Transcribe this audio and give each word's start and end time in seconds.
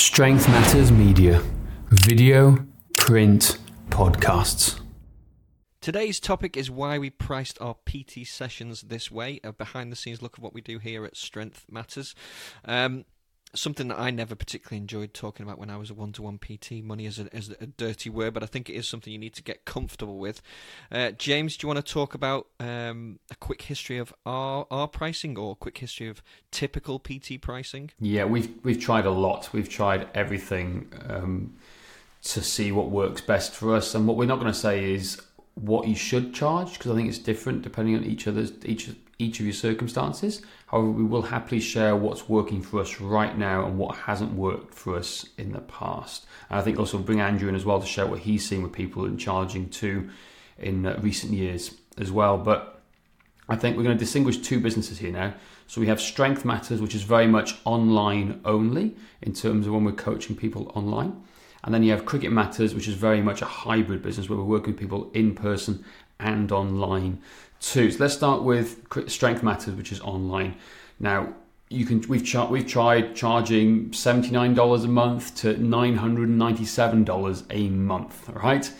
Strength 0.00 0.48
Matters 0.48 0.90
Media. 0.90 1.42
Video, 1.90 2.66
print, 2.96 3.58
podcasts. 3.90 4.80
Today's 5.82 6.18
topic 6.18 6.56
is 6.56 6.70
why 6.70 6.96
we 6.98 7.10
priced 7.10 7.60
our 7.60 7.76
PT 7.84 8.26
sessions 8.26 8.80
this 8.80 9.10
way, 9.10 9.40
a 9.44 9.52
behind 9.52 9.92
the 9.92 9.96
scenes 9.96 10.22
look 10.22 10.38
at 10.38 10.40
what 10.42 10.54
we 10.54 10.62
do 10.62 10.78
here 10.78 11.04
at 11.04 11.18
Strength 11.18 11.66
Matters. 11.70 12.14
Um, 12.64 13.04
something 13.54 13.88
that 13.88 13.98
I 13.98 14.10
never 14.10 14.34
particularly 14.34 14.80
enjoyed 14.80 15.12
talking 15.12 15.44
about 15.44 15.58
when 15.58 15.70
I 15.70 15.76
was 15.76 15.90
a 15.90 15.94
one 15.94 16.12
to 16.12 16.22
one 16.22 16.38
PT. 16.38 16.82
Money 16.84 17.06
is 17.06 17.18
a, 17.18 17.34
is 17.36 17.54
a 17.60 17.66
dirty 17.66 18.10
word, 18.10 18.34
but 18.34 18.42
I 18.42 18.46
think 18.46 18.68
it 18.68 18.74
is 18.74 18.86
something 18.86 19.12
you 19.12 19.18
need 19.18 19.34
to 19.34 19.42
get 19.42 19.64
comfortable 19.64 20.18
with. 20.18 20.40
Uh, 20.90 21.10
James, 21.12 21.56
do 21.56 21.64
you 21.64 21.68
want 21.72 21.84
to 21.84 21.92
talk 21.92 22.14
about 22.14 22.46
um, 22.60 23.18
a 23.30 23.34
quick 23.36 23.62
history 23.62 23.98
of 23.98 24.14
our, 24.24 24.66
our 24.70 24.88
pricing 24.88 25.36
or 25.36 25.52
a 25.52 25.56
quick 25.56 25.78
history 25.78 26.08
of 26.08 26.22
typical 26.50 26.98
PT 26.98 27.40
pricing? 27.40 27.90
Yeah, 27.98 28.24
we've 28.24 28.50
we've 28.62 28.80
tried 28.80 29.06
a 29.06 29.10
lot. 29.10 29.52
We've 29.52 29.68
tried 29.68 30.08
everything 30.14 30.92
um, 31.08 31.54
to 32.22 32.42
see 32.42 32.72
what 32.72 32.90
works 32.90 33.20
best 33.20 33.54
for 33.54 33.74
us. 33.74 33.94
And 33.94 34.06
what 34.06 34.16
we're 34.16 34.26
not 34.26 34.38
going 34.38 34.52
to 34.52 34.58
say 34.58 34.92
is 34.92 35.20
what 35.54 35.88
you 35.88 35.94
should 35.94 36.32
charge 36.32 36.74
because 36.74 36.92
I 36.92 36.94
think 36.94 37.08
it's 37.08 37.18
different 37.18 37.62
depending 37.62 37.96
on 37.96 38.04
each 38.04 38.26
other's 38.26 38.52
each 38.64 38.90
each 39.20 39.40
of 39.40 39.46
your 39.46 39.52
circumstances. 39.52 40.42
However, 40.66 40.90
we 40.90 41.04
will 41.04 41.22
happily 41.22 41.60
share 41.60 41.96
what's 41.96 42.28
working 42.28 42.62
for 42.62 42.80
us 42.80 43.00
right 43.00 43.36
now 43.36 43.66
and 43.66 43.78
what 43.78 43.96
hasn't 43.96 44.32
worked 44.32 44.74
for 44.74 44.96
us 44.96 45.26
in 45.36 45.52
the 45.52 45.60
past. 45.60 46.26
And 46.48 46.58
I 46.58 46.62
think 46.62 46.78
also 46.78 46.98
bring 46.98 47.20
Andrew 47.20 47.48
in 47.48 47.54
as 47.54 47.64
well 47.64 47.80
to 47.80 47.86
share 47.86 48.06
what 48.06 48.20
he's 48.20 48.48
seen 48.48 48.62
with 48.62 48.72
people 48.72 49.04
in 49.04 49.18
charging 49.18 49.68
too 49.68 50.10
in 50.58 50.86
uh, 50.86 50.98
recent 51.02 51.32
years 51.32 51.74
as 51.98 52.10
well. 52.10 52.38
But 52.38 52.82
I 53.48 53.56
think 53.56 53.76
we're 53.76 53.82
going 53.82 53.96
to 53.96 54.04
distinguish 54.04 54.38
two 54.38 54.60
businesses 54.60 54.98
here 54.98 55.12
now. 55.12 55.34
So 55.66 55.80
we 55.80 55.88
have 55.88 56.00
Strength 56.00 56.44
Matters, 56.44 56.80
which 56.80 56.94
is 56.94 57.02
very 57.02 57.26
much 57.26 57.56
online 57.64 58.40
only 58.44 58.96
in 59.22 59.32
terms 59.32 59.66
of 59.66 59.72
when 59.72 59.84
we're 59.84 59.92
coaching 59.92 60.36
people 60.36 60.70
online. 60.74 61.22
And 61.62 61.74
then 61.74 61.82
you 61.82 61.90
have 61.90 62.06
Cricket 62.06 62.32
Matters, 62.32 62.74
which 62.74 62.88
is 62.88 62.94
very 62.94 63.20
much 63.20 63.42
a 63.42 63.46
hybrid 63.46 64.02
business 64.02 64.28
where 64.28 64.38
we're 64.38 64.44
working 64.44 64.72
with 64.72 64.80
people 64.80 65.10
in 65.12 65.34
person 65.34 65.84
and 66.18 66.50
online 66.52 67.20
too. 67.60 67.90
So 67.90 67.98
let's 68.02 68.14
start 68.14 68.42
with 68.42 68.86
Strength 69.08 69.42
Matters, 69.42 69.74
which 69.74 69.92
is 69.92 70.00
online. 70.00 70.56
Now, 70.98 71.34
you 71.68 71.86
can 71.86 72.02
we've 72.08 72.24
char- 72.24 72.48
we've 72.48 72.66
tried 72.66 73.14
charging 73.14 73.92
seventy 73.92 74.30
nine 74.30 74.54
dollars 74.54 74.84
a 74.84 74.88
month 74.88 75.36
to 75.36 75.56
nine 75.56 75.96
hundred 75.96 76.28
and 76.28 76.38
ninety 76.38 76.64
seven 76.64 77.04
dollars 77.04 77.44
a 77.50 77.68
month, 77.68 78.28
right? 78.30 78.70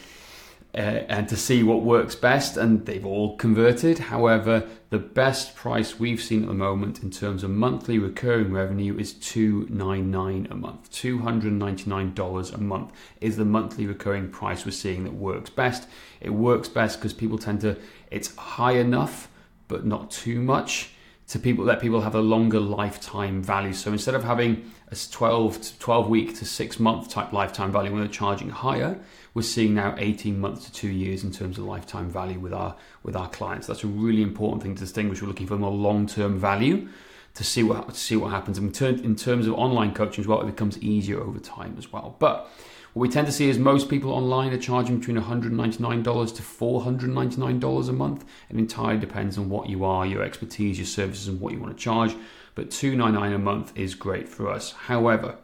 Uh, 0.75 0.79
and 1.09 1.29
to 1.29 1.37
see 1.37 1.63
what 1.63 1.83
works 1.83 2.15
best, 2.15 2.57
and 2.57 2.87
they've 2.87 3.05
all 3.05 3.37
converted. 3.37 3.99
However, 3.99 4.69
the 4.91 4.99
best 4.99 5.55
price 5.57 5.99
we've 5.99 6.23
seen 6.23 6.43
at 6.43 6.49
the 6.49 6.55
moment 6.55 7.03
in 7.03 7.11
terms 7.11 7.43
of 7.43 7.51
monthly 7.51 7.99
recurring 7.99 8.53
revenue 8.53 8.97
is 8.99 9.12
two 9.12 9.67
nine 9.69 10.11
nine 10.11 10.47
a 10.51 10.55
month. 10.55 10.91
Two 10.91 11.19
hundred 11.21 11.53
ninety 11.55 11.89
nine 11.91 12.15
dollars 12.15 12.51
a 12.51 12.59
month 12.59 12.93
is 13.21 13.37
the 13.37 13.45
monthly 13.45 13.87
recurring 13.87 14.31
price 14.31 14.65
we're 14.65 14.73
seeing 14.73 15.05
that 15.05 15.15
works 15.15 15.51
best. 15.51 15.89
It 16.21 16.31
works 16.31 16.69
best 16.69 16.99
because 16.99 17.12
people 17.12 17.39
tend 17.39 17.61
to 17.62 17.77
it's 18.11 18.34
high 18.37 18.73
enough 18.73 19.29
but 19.69 19.84
not 19.84 20.11
too 20.11 20.41
much 20.41 20.91
to 21.31 21.39
people 21.39 21.64
let 21.64 21.81
people 21.81 22.00
have 22.00 22.17
a 22.17 22.20
longer 22.20 22.59
lifetime 22.59 23.41
value. 23.41 23.73
So 23.73 23.92
instead 23.92 24.17
of 24.17 24.25
having 24.25 24.69
a 24.91 24.97
12 24.97 25.61
to 25.61 25.78
12 25.78 26.09
week 26.09 26.34
to 26.39 26.45
6 26.45 26.81
month 26.81 27.09
type 27.09 27.33
lifetime 27.33 27.70
value 27.70 27.92
when 27.92 28.00
they're 28.00 28.09
charging 28.09 28.50
higher, 28.50 28.98
we're 29.33 29.42
seeing 29.42 29.72
now 29.75 29.95
18 29.97 30.41
months 30.41 30.64
to 30.64 30.72
2 30.72 30.89
years 30.89 31.22
in 31.22 31.31
terms 31.31 31.56
of 31.56 31.64
lifetime 31.64 32.11
value 32.11 32.41
with 32.41 32.53
our 32.53 32.75
with 33.05 33.14
our 33.14 33.28
clients. 33.28 33.69
That's 33.69 33.84
a 33.84 33.87
really 33.87 34.22
important 34.22 34.64
thing 34.64 34.75
to 34.75 34.81
distinguish. 34.81 35.22
We're 35.22 35.28
looking 35.28 35.47
for 35.47 35.56
more 35.56 35.70
long-term 35.70 36.37
value 36.37 36.89
to 37.34 37.44
see 37.44 37.62
what 37.62 37.89
to 37.89 37.94
see 37.94 38.17
what 38.17 38.33
happens. 38.33 38.59
And 38.59 38.77
in 38.83 39.15
terms 39.15 39.47
of 39.47 39.55
online 39.55 39.94
coaching 39.94 40.22
as 40.22 40.27
well, 40.27 40.41
it 40.41 40.47
becomes 40.47 40.78
easier 40.78 41.20
over 41.20 41.39
time 41.39 41.77
as 41.78 41.92
well. 41.92 42.17
But 42.19 42.50
what 42.93 43.03
we 43.03 43.09
tend 43.09 43.27
to 43.29 43.33
see 43.33 43.49
is 43.49 43.59
most 43.59 43.89
people 43.89 44.13
online 44.13 44.53
are 44.53 44.59
charging 44.59 44.99
between 44.99 45.17
$199 45.17 46.35
to 46.35 46.43
$499 46.43 47.89
a 47.89 47.93
month. 47.93 48.25
It 48.49 48.57
entirely 48.57 48.99
depends 48.99 49.39
on 49.39 49.49
what 49.49 49.69
you 49.69 49.84
are, 49.84 50.05
your 50.05 50.23
expertise, 50.23 50.77
your 50.77 50.87
services, 50.87 51.29
and 51.29 51.41
what 51.41 51.53
you 51.53 51.61
want 51.61 51.77
to 51.77 51.83
charge. 51.83 52.17
But 52.56 52.71
$299 52.71 53.34
a 53.34 53.39
month 53.39 53.73
is 53.77 53.95
great 53.95 54.29
for 54.29 54.49
us. 54.49 54.73
However, 54.73 55.37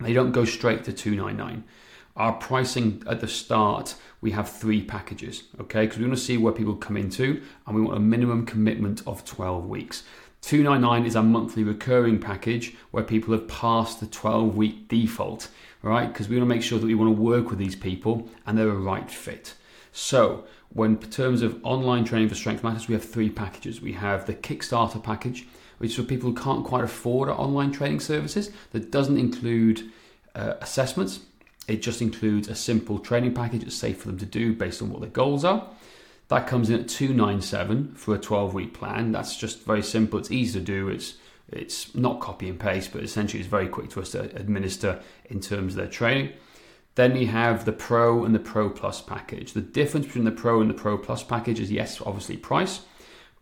they 0.00 0.14
don't 0.14 0.32
go 0.32 0.46
straight 0.46 0.84
to 0.84 0.92
$299. 0.92 1.64
Our 2.16 2.32
pricing 2.32 3.02
at 3.06 3.20
the 3.20 3.28
start, 3.28 3.94
we 4.20 4.30
have 4.32 4.50
three 4.50 4.82
packages, 4.82 5.44
okay? 5.60 5.84
Because 5.84 5.98
we 5.98 6.06
want 6.06 6.18
to 6.18 6.24
see 6.24 6.38
where 6.38 6.52
people 6.52 6.74
come 6.76 6.96
into 6.96 7.42
and 7.66 7.76
we 7.76 7.82
want 7.82 7.96
a 7.96 8.00
minimum 8.00 8.46
commitment 8.46 9.02
of 9.06 9.24
12 9.24 9.66
weeks. 9.66 10.02
299 10.42 11.06
is 11.06 11.16
our 11.16 11.22
monthly 11.22 11.62
recurring 11.62 12.18
package 12.18 12.74
where 12.90 13.04
people 13.04 13.32
have 13.34 13.46
passed 13.46 14.00
the 14.00 14.06
12 14.06 14.56
week 14.56 14.88
default, 14.88 15.48
right? 15.82 16.12
Because 16.12 16.28
we 16.28 16.36
want 16.36 16.48
to 16.48 16.54
make 16.54 16.62
sure 16.62 16.78
that 16.78 16.86
we 16.86 16.94
want 16.94 17.14
to 17.14 17.22
work 17.22 17.50
with 17.50 17.58
these 17.58 17.76
people 17.76 18.28
and 18.46 18.56
they're 18.56 18.68
a 18.68 18.74
right 18.74 19.10
fit. 19.10 19.54
So, 19.92 20.44
when 20.72 20.92
in 20.92 21.10
terms 21.10 21.42
of 21.42 21.58
online 21.64 22.04
training 22.04 22.28
for 22.28 22.34
Strength 22.36 22.62
Matters, 22.62 22.86
we 22.86 22.94
have 22.94 23.04
three 23.04 23.28
packages. 23.28 23.80
We 23.80 23.92
have 23.94 24.26
the 24.26 24.34
Kickstarter 24.34 25.02
package, 25.02 25.46
which 25.78 25.90
is 25.90 25.96
for 25.96 26.04
people 26.04 26.30
who 26.30 26.36
can't 26.36 26.64
quite 26.64 26.84
afford 26.84 27.28
our 27.28 27.38
online 27.38 27.72
training 27.72 28.00
services, 28.00 28.50
that 28.70 28.90
doesn't 28.90 29.18
include 29.18 29.90
uh, 30.34 30.54
assessments. 30.60 31.20
It 31.66 31.82
just 31.82 32.00
includes 32.00 32.48
a 32.48 32.54
simple 32.54 32.98
training 32.98 33.34
package 33.34 33.62
that's 33.62 33.76
safe 33.76 34.00
for 34.00 34.08
them 34.08 34.18
to 34.18 34.26
do 34.26 34.54
based 34.54 34.80
on 34.80 34.90
what 34.90 35.00
their 35.00 35.10
goals 35.10 35.44
are. 35.44 35.68
That 36.28 36.46
comes 36.46 36.70
in 36.70 36.78
at 36.78 36.88
297 36.88 37.94
for 37.96 38.14
a 38.14 38.18
12 38.18 38.54
week 38.54 38.72
plan. 38.72 39.10
That's 39.10 39.36
just 39.36 39.64
very 39.64 39.82
simple. 39.82 40.18
It's 40.20 40.30
easy 40.30 40.60
to 40.60 40.64
do. 40.64 40.88
It's 40.88 41.14
it's 41.52 41.94
not 41.94 42.20
copy 42.20 42.48
and 42.48 42.58
paste, 42.58 42.92
but 42.92 43.02
essentially 43.02 43.40
it's 43.40 43.48
very 43.48 43.68
quick 43.68 43.90
to 43.90 44.00
us 44.00 44.10
to 44.12 44.34
administer 44.36 45.00
in 45.26 45.40
terms 45.40 45.72
of 45.72 45.78
their 45.78 45.86
training. 45.86 46.32
Then 46.94 47.16
you 47.16 47.28
have 47.28 47.64
the 47.64 47.72
Pro 47.72 48.24
and 48.24 48.34
the 48.34 48.40
Pro 48.40 48.68
Plus 48.68 49.00
package. 49.00 49.52
The 49.52 49.60
difference 49.60 50.06
between 50.06 50.24
the 50.24 50.30
Pro 50.30 50.60
and 50.60 50.68
the 50.68 50.74
Pro 50.74 50.98
Plus 50.98 51.22
package 51.22 51.60
is 51.60 51.70
yes, 51.70 52.00
obviously 52.04 52.36
price, 52.36 52.80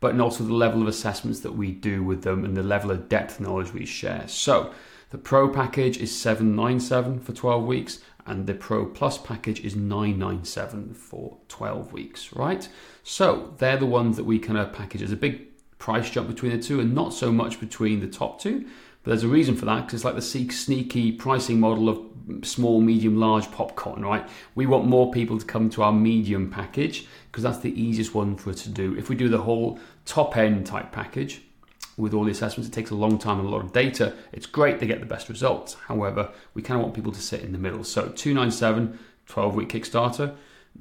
but 0.00 0.18
also 0.20 0.44
the 0.44 0.54
level 0.54 0.82
of 0.82 0.88
assessments 0.88 1.41
that 1.41 1.52
we 1.52 1.72
do 1.72 2.02
with 2.02 2.22
them 2.22 2.44
and 2.44 2.56
the 2.56 2.62
level 2.62 2.91
of 2.91 3.08
depth 3.08 3.41
knowledge 3.41 3.72
we 3.72 3.84
share. 3.84 4.28
So 4.28 4.72
the 5.10 5.18
Pro 5.18 5.48
package 5.48 5.97
is 5.97 6.16
797 6.16 7.20
for 7.20 7.32
12 7.32 7.64
weeks, 7.64 8.00
and 8.26 8.47
the 8.47 8.54
Pro 8.54 8.84
Plus 8.84 9.16
package 9.16 9.60
is 9.64 9.74
997 9.74 10.92
for 10.92 11.38
12 11.48 11.92
weeks, 11.92 12.32
right? 12.34 12.68
So 13.02 13.54
they're 13.56 13.78
the 13.78 13.86
ones 13.86 14.16
that 14.18 14.24
we 14.24 14.38
kind 14.38 14.58
of 14.58 14.72
package. 14.72 15.00
There's 15.00 15.12
a 15.12 15.16
big 15.16 15.47
price 15.78 16.11
jump 16.11 16.28
between 16.28 16.53
the 16.53 16.62
two 16.62 16.81
and 16.81 16.94
not 16.94 17.12
so 17.12 17.33
much 17.33 17.61
between 17.61 18.00
the 18.00 18.06
top 18.06 18.41
two. 18.41 18.66
But 19.03 19.12
there's 19.12 19.25
a 19.25 19.28
reason 19.28 19.56
for 19.56 19.65
that 19.66 19.87
because 19.87 19.94
it's 19.94 20.05
like 20.05 20.16
the 20.16 20.50
sneaky 20.53 21.12
pricing 21.12 21.61
model 21.61 21.89
of 21.89 22.05
small, 22.43 22.81
medium, 22.81 23.19
large 23.19 23.50
popcorn, 23.53 24.05
right? 24.05 24.28
We 24.55 24.66
want 24.66 24.87
more 24.87 25.11
people 25.11 25.39
to 25.39 25.47
come 25.47 25.71
to 25.71 25.83
our 25.83 25.93
medium 25.93 26.50
package 26.50 27.06
because 27.31 27.43
that's 27.43 27.59
the 27.59 27.81
easiest 27.81 28.15
one 28.15 28.37
for 28.37 28.50
us 28.50 28.62
to 28.65 28.71
do. 28.71 28.97
If 28.99 29.09
we 29.09 29.16
do 29.16 29.28
the 29.28 29.43
whole 29.43 29.78
top 30.05 30.37
end 30.37 30.66
type 30.66 30.93
package, 30.93 31.43
with 31.99 32.15
all 32.15 32.25
the 32.25 32.31
assessments. 32.31 32.69
It 32.69 32.72
takes 32.72 32.91
a 32.91 32.95
long 32.95 33.19
time 33.19 33.41
and 33.41 33.49
a 33.49 33.50
lot 33.50 33.62
of 33.62 33.72
data. 33.72 34.15
It's 34.33 34.47
great 34.47 34.78
to 34.81 34.87
get 34.87 35.00
the 35.00 35.06
best 35.06 35.28
results. 35.28 35.75
However, 35.75 36.31
we 36.55 36.62
kind 36.62 36.78
of 36.78 36.84
want 36.84 36.95
people 36.95 37.12
to 37.12 37.21
sit 37.21 37.43
in 37.43 37.53
the 37.53 37.59
middle. 37.59 37.84
So 37.84 38.09
297, 38.09 38.99
12 39.27 39.55
week 39.55 39.69
Kickstarter, 39.69 40.34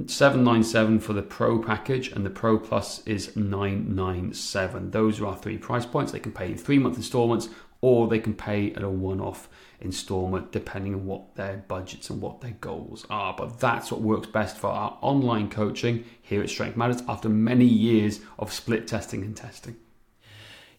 797 0.05 0.99
for 0.99 1.13
the 1.13 1.23
Pro 1.23 1.59
package, 1.59 2.11
and 2.11 2.25
the 2.25 2.29
Pro 2.29 2.59
Plus 2.59 3.05
is 3.07 3.35
997. 3.35 4.91
Those 4.91 5.19
are 5.19 5.27
our 5.27 5.35
three 5.35 5.57
price 5.57 5.85
points. 5.85 6.11
They 6.11 6.19
can 6.19 6.31
pay 6.31 6.51
in 6.51 6.57
three 6.57 6.77
month 6.77 6.97
installments 6.97 7.49
or 7.81 8.07
they 8.07 8.19
can 8.19 8.33
pay 8.33 8.73
at 8.73 8.83
a 8.83 8.89
one 8.89 9.21
off 9.21 9.49
installment 9.79 10.51
depending 10.51 10.93
on 10.95 11.05
what 11.05 11.35
their 11.35 11.57
budgets 11.67 12.09
and 12.09 12.21
what 12.21 12.41
their 12.41 12.55
goals 12.61 13.05
are. 13.09 13.35
But 13.37 13.59
that's 13.59 13.91
what 13.91 14.01
works 14.01 14.27
best 14.27 14.57
for 14.57 14.67
our 14.67 14.97
online 15.01 15.49
coaching 15.49 16.03
here 16.21 16.41
at 16.41 16.49
Strength 16.49 16.77
Matters 16.77 17.03
after 17.07 17.29
many 17.29 17.65
years 17.65 18.21
of 18.39 18.51
split 18.51 18.87
testing 18.87 19.23
and 19.23 19.35
testing. 19.35 19.75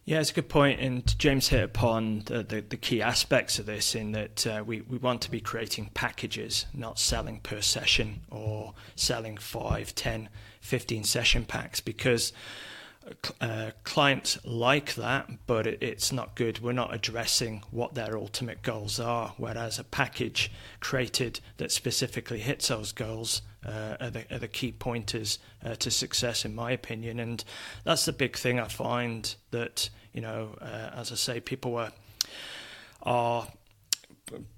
Yeah, 0.05 0.21
it's 0.21 0.31
a 0.31 0.33
good 0.33 0.49
point, 0.49 0.79
and 0.79 1.19
James 1.19 1.49
hit 1.49 1.63
upon 1.63 2.23
the, 2.25 2.41
the, 2.41 2.61
the 2.61 2.77
key 2.77 2.99
aspects 2.99 3.59
of 3.59 3.67
this 3.67 3.93
in 3.93 4.13
that 4.13 4.47
uh, 4.47 4.63
we, 4.65 4.81
we 4.81 4.97
want 4.97 5.21
to 5.21 5.31
be 5.31 5.39
creating 5.39 5.91
packages, 5.93 6.65
not 6.73 6.97
selling 6.97 7.39
per 7.41 7.61
session 7.61 8.21
or 8.31 8.73
selling 8.95 9.37
5, 9.37 9.93
10, 9.93 10.29
15 10.61 11.03
session 11.03 11.45
packs 11.45 11.79
because 11.79 12.33
uh, 13.41 13.71
clients 13.83 14.43
like 14.45 14.95
that, 14.95 15.29
but 15.47 15.67
it, 15.67 15.81
it's 15.81 16.11
not 16.11 16.35
good. 16.35 16.59
We're 16.59 16.73
not 16.73 16.93
addressing 16.93 17.63
what 17.71 17.93
their 17.93 18.17
ultimate 18.17 18.61
goals 18.61 18.99
are, 18.99 19.33
whereas 19.37 19.79
a 19.79 19.83
package 19.83 20.51
created 20.79 21.39
that 21.57 21.71
specifically 21.71 22.39
hits 22.39 22.67
those 22.69 22.91
goals 22.91 23.41
uh, 23.65 23.97
are, 23.99 24.09
the, 24.09 24.35
are 24.35 24.39
the 24.39 24.47
key 24.47 24.71
pointers 24.71 25.39
uh, 25.63 25.75
to 25.75 25.91
success, 25.91 26.45
in 26.45 26.55
my 26.55 26.71
opinion. 26.71 27.19
And 27.19 27.43
that's 27.83 28.05
the 28.05 28.13
big 28.13 28.37
thing 28.37 28.59
I 28.59 28.67
find 28.67 29.35
that 29.51 29.89
you 30.13 30.21
know, 30.21 30.55
uh, 30.61 30.91
as 30.95 31.11
I 31.11 31.15
say, 31.15 31.39
people 31.39 31.75
are 31.77 31.91
are 33.03 33.47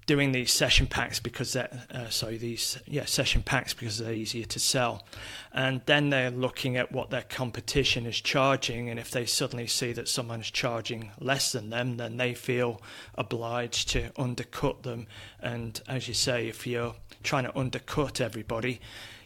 doing 0.06 0.32
these 0.32 0.52
session 0.52 0.86
packs 0.86 1.20
because 1.20 1.52
they're 1.52 1.86
uh, 1.90 2.08
sorry 2.08 2.36
these 2.36 2.78
yeah 2.86 3.04
session 3.04 3.42
packs 3.42 3.72
because 3.74 3.98
they're 3.98 4.12
easier 4.12 4.44
to 4.44 4.58
sell. 4.58 5.04
And 5.52 5.80
then 5.86 6.10
they're 6.10 6.30
looking 6.30 6.76
at 6.76 6.92
what 6.92 7.10
their 7.10 7.22
competition 7.22 8.06
is 8.06 8.20
charging 8.20 8.90
and 8.90 8.98
if 8.98 9.10
they 9.10 9.26
suddenly 9.26 9.66
see 9.66 9.92
that 9.92 10.08
someone's 10.08 10.50
charging 10.50 11.10
less 11.18 11.52
than 11.52 11.70
them 11.70 11.96
then 11.96 12.16
they 12.16 12.34
feel 12.34 12.80
obliged 13.14 13.88
to 13.90 14.10
undercut 14.16 14.82
them. 14.82 15.06
And 15.40 15.80
as 15.88 16.08
you 16.08 16.14
say 16.14 16.48
if 16.48 16.66
you're 16.66 16.94
trying 17.22 17.44
to 17.44 17.58
undercut 17.58 18.20
everybody 18.20 18.80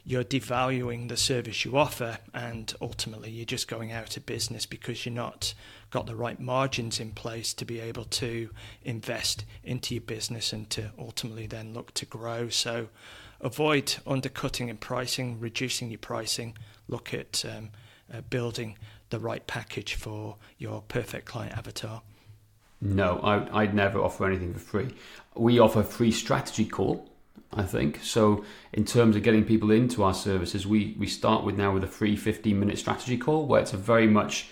you're 0.09 0.23
devaluing 0.23 1.09
the 1.09 1.17
service 1.17 1.65
you 1.65 1.77
offer 1.77 2.19
and 2.33 2.73
ultimately 2.81 3.29
you're 3.29 3.45
just 3.45 3.67
going 3.67 3.91
out 3.91 4.17
of 4.17 4.25
business 4.25 4.65
because 4.65 5.05
you're 5.05 5.13
not 5.13 5.53
got 5.91 6.07
the 6.07 6.15
right 6.15 6.39
margins 6.39 7.01
in 7.01 7.11
place 7.11 7.53
to 7.53 7.65
be 7.65 7.81
able 7.81 8.05
to 8.05 8.49
invest 8.85 9.45
into 9.65 9.97
your 9.97 10.03
business 10.03 10.53
and 10.53 10.71
to 10.71 10.93
ultimately 10.97 11.49
then 11.49 11.75
look 11.75 11.93
to 11.93 12.07
grow. 12.07 12.49
So 12.49 12.87
avoid 13.41 13.97
undercutting 14.07 14.69
in 14.69 14.77
pricing 14.77 15.41
reducing 15.41 15.91
your 15.91 15.99
pricing. 15.99 16.57
Look 16.87 17.13
at 17.13 17.45
um, 17.45 17.71
uh, 18.15 18.21
building 18.31 18.79
the 19.11 19.19
right 19.19 19.45
package 19.49 19.95
for 19.95 20.37
your 20.57 20.83
perfect 20.83 21.27
client 21.27 21.59
avatar. 21.59 22.03
No 22.81 23.19
I, 23.25 23.63
i'd 23.63 23.75
never 23.75 23.99
offer 24.01 24.25
anything 24.25 24.53
for 24.55 24.61
free. 24.61 24.95
We 25.35 25.59
offer 25.59 25.83
free 25.83 26.13
strategy 26.13 26.65
call 26.65 27.11
I 27.53 27.63
think. 27.63 28.01
So 28.03 28.45
in 28.73 28.85
terms 28.85 29.17
of 29.17 29.23
getting 29.23 29.45
people 29.45 29.71
into 29.71 30.03
our 30.03 30.15
services, 30.15 30.67
we, 30.67 30.95
we 30.99 31.07
start 31.07 31.45
with 31.45 31.57
now 31.57 31.73
with 31.73 31.85
a 31.85 31.89
free 31.89 32.17
15 32.17 32.59
minute 32.59 32.79
strategy 32.79 33.17
call 33.17 33.47
where 33.47 33.61
it's 33.61 33.73
a 33.73 33.79
very 33.79 34.07
much 34.07 34.49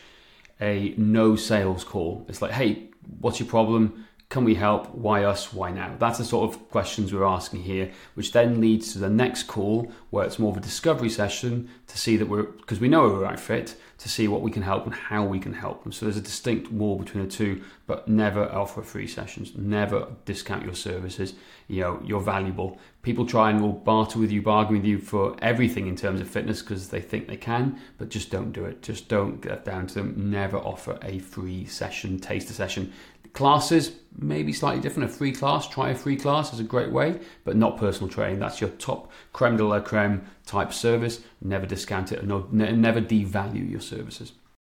a 0.61 0.95
no 0.97 1.37
sales 1.37 1.85
call. 1.85 2.25
It's 2.29 2.41
like, 2.41 2.53
hey, 2.53 2.89
what's 3.21 3.41
your 3.41 3.49
problem? 3.49 4.07
Can 4.31 4.45
we 4.45 4.55
help? 4.55 4.95
Why 4.95 5.25
us? 5.25 5.53
Why 5.53 5.71
now? 5.71 5.97
That's 5.99 6.19
the 6.19 6.25
sort 6.25 6.51
of 6.51 6.71
questions 6.71 7.13
we're 7.13 7.25
asking 7.25 7.63
here, 7.63 7.93
which 8.15 8.33
then 8.33 8.61
leads 8.61 8.93
to 8.93 8.99
the 8.99 9.11
next 9.11 9.45
call 9.45 9.93
where 10.11 10.25
it's 10.25 10.39
more 10.39 10.51
of 10.51 10.57
a 10.57 10.61
discovery 10.61 11.11
session 11.11 11.69
to 11.89 11.99
see 11.99 12.17
that 12.17 12.27
we're, 12.27 12.45
because 12.45 12.81
we 12.81 12.89
know 12.89 13.03
we're 13.03 13.21
right 13.21 13.39
fit, 13.39 13.77
to 13.99 14.09
see 14.09 14.29
what 14.29 14.43
we 14.43 14.51
can 14.51 14.63
help 14.63 14.85
and 14.85 14.95
how 14.95 15.25
we 15.25 15.39
can 15.39 15.53
help 15.53 15.83
them. 15.83 15.93
So 15.93 16.07
there's 16.07 16.17
a 16.17 16.21
distinct 16.21 16.71
wall 16.71 16.97
between 16.97 17.25
the 17.25 17.31
two, 17.31 17.63
but 17.87 18.09
never 18.09 18.45
offer 18.53 18.83
free 18.83 19.07
sessions, 19.07 19.53
never 19.57 20.09
discount 20.25 20.65
your 20.65 20.75
services. 20.75 21.35
You 21.69 21.81
know, 21.81 22.03
you're 22.05 22.21
valuable. 22.21 22.79
People 23.03 23.27
try 23.27 23.51
and 23.51 23.61
will 23.61 23.73
barter 23.73 24.19
with 24.19 24.31
you, 24.31 24.43
bargain 24.43 24.77
with 24.77 24.85
you 24.85 24.99
for 24.99 25.37
everything 25.41 25.87
in 25.87 25.97
terms 25.97 26.21
of 26.21 26.29
fitness 26.29 26.61
because 26.61 26.89
they 26.89 27.01
think 27.01 27.29
they 27.29 27.37
can, 27.37 27.81
but 27.99 28.09
just 28.09 28.31
don't 28.31 28.53
do 28.53 28.65
it. 28.65 28.83
Just 28.83 29.09
don't 29.09 29.41
get 29.41 29.65
down 29.65 29.87
to 29.89 29.95
them. 29.95 30.31
Never 30.31 30.59
offer 30.59 30.99
a 31.03 31.19
free 31.19 31.65
session, 31.67 32.19
taster 32.19 32.53
session. 32.53 32.93
Classes, 33.33 33.97
maybe 34.17 34.53
slightly 34.53 34.81
different. 34.81 35.11
A 35.11 35.13
free 35.13 35.33
class, 35.33 35.69
try 35.69 35.91
a 35.91 35.95
free 35.95 36.17
class 36.17 36.53
is 36.53 36.61
a 36.61 36.65
great 36.65 36.93
way, 36.93 37.19
but 37.45 37.57
not 37.57 37.79
personal 37.79 38.09
training. 38.09 38.39
That's 38.39 38.61
your 38.61 38.71
top 38.71 39.11
creme 39.33 39.57
de 39.57 39.65
la 39.65 39.81
creme 39.81 40.25
type 40.47 40.73
service. 40.73 41.21
Never 41.41 41.67
discount 41.67 42.13
it, 42.13 42.25
no, 42.25 42.49
never 42.51 43.01
devalue 43.01 43.71
your 43.71 43.81
services. 43.81 44.33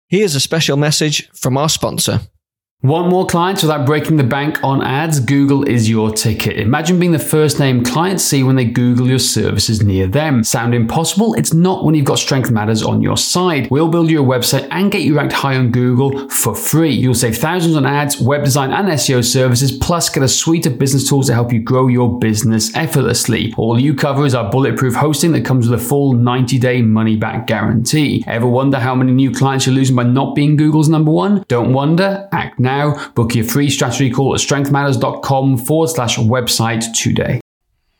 Here's 0.08 0.36
a 0.36 0.40
special 0.40 0.78
message 0.78 1.30
from 1.32 1.58
our 1.58 1.70
sponsor. 1.70 2.22
Want 2.82 3.10
more 3.10 3.26
clients 3.26 3.62
without 3.62 3.86
breaking 3.86 4.16
the 4.16 4.24
bank 4.24 4.64
on 4.64 4.82
ads? 4.82 5.20
Google 5.20 5.68
is 5.68 5.90
your 5.90 6.14
ticket. 6.14 6.58
Imagine 6.58 6.98
being 6.98 7.12
the 7.12 7.20
first 7.20 7.60
name 7.60 7.84
clients 7.84 8.24
see 8.24 8.42
when 8.42 8.56
they 8.56 8.64
Google 8.64 9.06
your 9.06 9.20
services 9.20 9.84
near 9.84 10.08
them. 10.08 10.46
Sound 10.46 10.74
impossible? 10.74 11.34
It's 11.34 11.54
not 11.54 11.84
when 11.84 11.94
you've 11.94 12.06
got 12.06 12.20
Strength 12.20 12.52
Matters 12.52 12.82
on 12.82 13.02
your 13.02 13.18
side. 13.18 13.70
We'll 13.70 13.90
build 13.90 14.10
you 14.10 14.24
a 14.24 14.26
website 14.26 14.66
and 14.72 14.90
get 14.90 15.02
you 15.02 15.18
ranked 15.18 15.34
high 15.34 15.58
on 15.58 15.72
Google 15.72 16.30
for 16.30 16.56
free. 16.56 16.94
You'll 16.94 17.16
save 17.16 17.38
thousands 17.38 17.76
on 17.76 17.86
ads, 17.86 18.22
web 18.22 18.46
design, 18.46 18.72
and 18.72 18.88
SEO 18.88 19.26
services, 19.26 19.74
plus 19.74 20.08
get 20.10 20.24
a 20.24 20.30
suite 20.30 20.66
of 20.66 20.80
business 20.80 21.10
tools 21.10 21.28
to 21.28 21.34
help 21.34 21.52
you 21.52 21.60
grow 21.60 21.88
your 21.88 22.18
business 22.18 22.74
effortlessly. 22.78 23.54
All 23.58 23.78
you 23.78 23.94
cover 23.94 24.26
is 24.26 24.34
our 24.34 24.50
bulletproof 24.50 24.96
hosting 24.96 25.34
that 25.34 25.44
comes 25.44 25.68
with 25.68 25.82
a 25.82 25.84
full 25.84 26.14
90 26.14 26.58
day 26.60 26.82
money 26.82 27.18
back 27.18 27.46
guarantee. 27.46 28.24
Ever 28.26 28.48
wonder 28.48 28.80
how 28.80 28.96
many 28.96 29.12
new 29.12 29.32
clients 29.32 29.66
you're 29.66 29.76
losing 29.76 29.98
by 29.98 30.04
not 30.04 30.34
being 30.34 30.56
Google's 30.56 30.88
number 30.88 31.12
one? 31.12 31.44
Don't 31.50 31.74
wonder, 31.74 32.30
act 32.32 32.58
now 32.58 32.69
now. 32.70 33.12
Book 33.14 33.36
your 33.36 33.46
free 33.46 33.70
strategy 33.70 34.10
call 34.12 34.34
at 34.34 34.40
strengthmatters.com 34.40 35.58
forward 35.58 35.90
slash 35.90 36.18
website 36.18 36.86
today. 36.94 37.42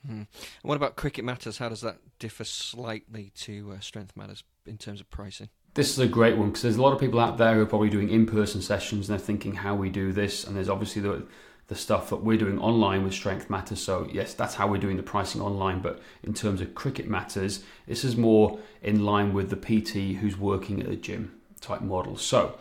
Hmm. 0.06 0.24
What 0.62 0.76
about 0.76 0.96
Cricket 0.96 1.26
Matters? 1.26 1.58
How 1.58 1.70
does 1.70 1.82
that 1.82 1.98
differ 2.20 2.44
slightly 2.44 3.32
to 3.38 3.74
uh, 3.76 3.80
Strength 3.80 4.16
Matters 4.16 4.44
in 4.66 4.78
terms 4.78 5.02
of 5.02 5.10
pricing? 5.10 5.50
This 5.74 5.90
is 5.92 6.00
a 6.00 6.08
great 6.08 6.38
one 6.38 6.50
because 6.50 6.62
there's 6.62 6.78
a 6.78 6.82
lot 6.82 6.94
of 6.94 7.00
people 7.00 7.20
out 7.20 7.38
there 7.38 7.56
who 7.56 7.62
are 7.62 7.66
probably 7.66 7.90
doing 7.90 8.10
in-person 8.10 8.62
sessions 8.62 9.10
and 9.10 9.18
they're 9.18 9.26
thinking 9.26 9.54
how 9.54 9.76
we 9.76 9.90
do 9.90 10.12
this, 10.12 10.44
and 10.46 10.56
there's 10.56 10.70
obviously 10.70 11.02
the 11.02 11.26
the 11.68 11.76
stuff 11.76 12.10
that 12.10 12.24
we're 12.24 12.38
doing 12.38 12.58
online 12.58 13.04
with 13.04 13.14
Strength 13.14 13.48
Matters. 13.48 13.80
So 13.80 14.08
yes, 14.12 14.34
that's 14.34 14.56
how 14.56 14.68
we're 14.68 14.80
doing 14.80 14.98
the 14.98 15.04
pricing 15.04 15.40
online. 15.40 15.82
But 15.82 16.02
in 16.24 16.34
terms 16.34 16.62
of 16.62 16.74
Cricket 16.74 17.08
Matters, 17.08 17.64
this 17.86 18.04
is 18.04 18.18
more 18.18 18.58
in 18.82 19.06
line 19.06 19.34
with 19.34 19.52
the 19.52 19.56
PT 19.56 20.18
who's 20.18 20.36
working 20.36 20.82
at 20.82 20.90
the 20.90 20.96
gym 20.96 21.40
type 21.62 21.82
model. 21.82 22.18
So 22.18 22.58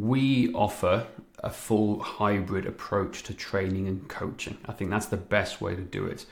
we 0.00 0.52
offer 0.52 1.06
a 1.40 1.50
full 1.50 2.00
hybrid 2.00 2.66
approach 2.66 3.22
to 3.24 3.34
training 3.34 3.86
and 3.86 4.08
coaching. 4.08 4.58
I 4.66 4.72
think 4.72 4.90
that's 4.90 5.06
the 5.06 5.16
best 5.16 5.60
way 5.60 5.74
to 5.74 5.82
do 5.82 6.04
it. 6.06 6.26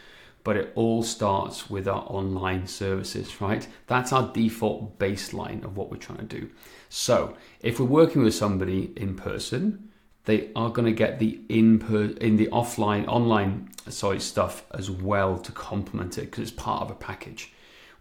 But 0.44 0.56
it 0.56 0.72
all 0.76 1.02
starts 1.02 1.68
with 1.68 1.88
our 1.88 2.04
online 2.06 2.68
services, 2.68 3.40
right? 3.40 3.66
That's 3.88 4.12
our 4.12 4.32
default 4.32 4.98
baseline 4.98 5.64
of 5.64 5.76
what 5.76 5.90
we're 5.90 5.96
trying 5.96 6.26
to 6.26 6.40
do. 6.40 6.50
So, 6.88 7.36
if 7.60 7.80
we're 7.80 7.86
working 7.86 8.22
with 8.22 8.34
somebody 8.34 8.92
in 8.96 9.16
person, 9.16 9.90
they 10.24 10.50
are 10.54 10.70
going 10.70 10.86
to 10.86 10.92
get 10.92 11.18
the 11.18 11.40
in 11.48 11.80
per, 11.80 12.04
in 12.20 12.36
the 12.36 12.46
offline 12.48 13.06
online 13.08 13.70
sorry 13.88 14.20
stuff 14.20 14.64
as 14.72 14.90
well 14.90 15.38
to 15.38 15.52
complement 15.52 16.18
it 16.18 16.22
because 16.22 16.42
it's 16.42 16.50
part 16.50 16.82
of 16.82 16.90
a 16.90 16.94
package. 16.94 17.52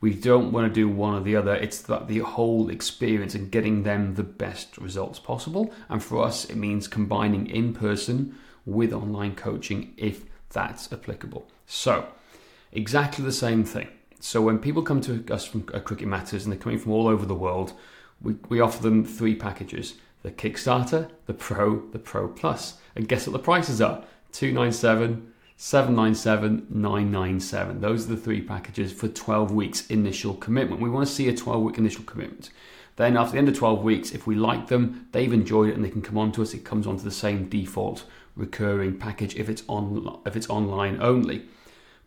We 0.02 0.14
don't 0.14 0.52
want 0.52 0.68
to 0.68 0.74
do 0.74 0.90
one 0.90 1.16
or 1.16 1.22
the 1.22 1.36
other. 1.36 1.56
It's 1.56 1.82
that 1.84 2.08
the 2.08 2.20
whole 2.20 2.70
experience 2.70 3.34
and 3.34 3.52
getting 3.52 3.84
them 3.84 4.16
the 4.16 4.24
best 4.24 4.78
results 4.78 5.20
possible. 5.20 5.74
And 5.90 6.04
for 6.04 6.24
us, 6.24 6.46
it 6.46 6.56
means 6.56 6.88
combining 6.88 7.48
in 7.48 7.74
person 7.74 8.36
with 8.66 8.94
online 8.94 9.36
coaching 9.36 9.94
if 9.98 10.26
that's 10.50 10.92
applicable. 10.92 11.48
So, 11.66 12.08
exactly 12.72 13.24
the 13.24 13.32
same 13.32 13.64
thing. 13.64 13.88
So, 14.20 14.42
when 14.42 14.60
people 14.60 14.84
come 14.84 15.02
to 15.02 15.24
us 15.32 15.46
from 15.46 15.68
uh, 15.74 15.80
Cricket 15.80 16.08
Matters 16.08 16.46
and 16.46 16.52
they're 16.52 16.60
coming 16.60 16.80
from 16.80 16.92
all 16.92 17.08
over 17.08 17.26
the 17.26 17.36
world, 17.36 17.74
we, 18.22 18.36
we 18.50 18.60
offer 18.60 18.82
them 18.82 19.04
three 19.06 19.36
packages 19.36 19.96
the 20.24 20.32
Kickstarter, 20.32 21.12
the 21.28 21.36
Pro, 21.36 21.86
the 21.92 22.00
Pro 22.00 22.28
Plus. 22.28 22.80
And 22.96 23.08
guess 23.08 23.28
what 23.28 23.34
the 23.34 23.40
prices 23.40 23.80
are? 23.80 24.04
297 24.32 25.34
797 25.58 26.68
997. 26.70 27.80
Those 27.80 28.06
are 28.06 28.16
the 28.16 28.22
three 28.22 28.42
packages 28.42 28.92
for 28.92 29.08
12 29.08 29.52
weeks 29.52 29.88
initial 29.88 30.34
commitment. 30.34 30.82
We 30.82 30.90
want 30.90 31.08
to 31.08 31.14
see 31.14 31.30
a 31.30 31.36
12 31.36 31.64
week 31.64 31.78
initial 31.78 32.04
commitment. 32.04 32.50
Then, 32.98 33.18
after 33.18 33.34
the 33.34 33.40
end 33.40 33.50
of 33.50 33.58
12 33.58 33.84
weeks, 33.84 34.12
if 34.12 34.26
we 34.26 34.36
like 34.36 34.68
them, 34.68 35.08
they've 35.12 35.32
enjoyed 35.32 35.70
it, 35.70 35.76
and 35.76 35.84
they 35.84 35.90
can 35.90 36.02
come 36.02 36.18
on 36.18 36.32
to 36.34 36.42
us, 36.42 36.54
it 36.54 36.64
comes 36.64 36.88
onto 36.88 37.04
the 37.04 37.12
same 37.12 37.50
default 37.50 38.06
recurring 38.36 38.98
package 38.98 39.36
if 39.36 39.50
it's 39.50 39.64
on 39.68 40.20
if 40.26 40.36
it's 40.36 40.50
online 40.50 41.02
only. 41.02 41.46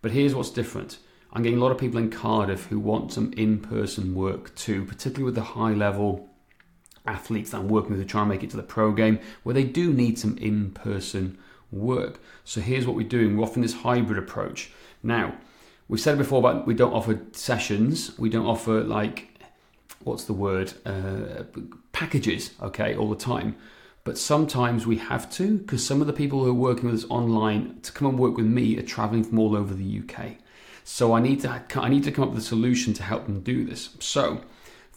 But 0.02 0.12
here's 0.12 0.34
what's 0.34 0.50
different. 0.50 0.98
I'm 1.32 1.42
getting 1.42 1.58
a 1.58 1.62
lot 1.62 1.72
of 1.72 1.78
people 1.78 1.98
in 1.98 2.10
Cardiff 2.10 2.66
who 2.66 2.78
want 2.78 3.12
some 3.12 3.32
in-person 3.34 4.14
work 4.14 4.54
too, 4.54 4.84
particularly 4.84 5.24
with 5.24 5.34
the 5.34 5.42
high 5.42 5.72
level 5.72 6.30
athletes 7.06 7.50
that 7.50 7.58
I'm 7.58 7.68
working 7.68 7.92
with 7.92 8.00
to 8.00 8.06
try 8.06 8.22
and 8.22 8.30
make 8.30 8.42
it 8.42 8.50
to 8.50 8.56
the 8.56 8.62
pro 8.62 8.92
game, 8.92 9.18
where 9.42 9.54
they 9.54 9.64
do 9.64 9.92
need 9.92 10.18
some 10.18 10.36
in-person 10.38 11.38
work. 11.70 12.20
So 12.44 12.60
here's 12.60 12.86
what 12.86 12.96
we're 12.96 13.08
doing. 13.08 13.36
We're 13.36 13.44
offering 13.44 13.62
this 13.62 13.74
hybrid 13.74 14.18
approach. 14.18 14.70
Now, 15.02 15.34
we've 15.88 16.00
said 16.00 16.18
before 16.18 16.38
about 16.38 16.66
we 16.66 16.74
don't 16.74 16.92
offer 16.92 17.20
sessions. 17.32 18.18
We 18.18 18.30
don't 18.30 18.46
offer 18.46 18.82
like 18.82 19.38
what's 20.04 20.24
the 20.24 20.32
word 20.32 20.72
uh, 20.86 21.44
packages. 21.92 22.52
Okay, 22.62 22.94
all 22.96 23.08
the 23.10 23.16
time. 23.16 23.56
But 24.04 24.16
sometimes 24.16 24.86
we 24.86 24.96
have 24.96 25.30
to 25.32 25.58
because 25.58 25.86
some 25.86 26.00
of 26.00 26.06
the 26.06 26.12
people 26.12 26.42
who 26.42 26.50
are 26.50 26.54
working 26.54 26.86
with 26.86 27.04
us 27.04 27.10
online 27.10 27.80
to 27.82 27.92
come 27.92 28.08
and 28.08 28.18
work 28.18 28.36
with 28.36 28.46
me 28.46 28.78
are 28.78 28.82
traveling 28.82 29.22
from 29.22 29.38
all 29.38 29.54
over 29.54 29.74
the 29.74 30.00
UK. 30.00 30.36
So 30.84 31.12
I 31.12 31.20
need 31.20 31.40
to 31.40 31.62
I 31.74 31.88
need 31.90 32.04
to 32.04 32.12
come 32.12 32.24
up 32.24 32.30
with 32.30 32.38
a 32.38 32.46
solution 32.46 32.94
to 32.94 33.02
help 33.02 33.26
them 33.26 33.40
do 33.40 33.64
this. 33.64 33.90
So 34.00 34.40